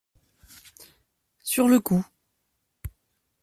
[1.43, 2.03] Sur le coup.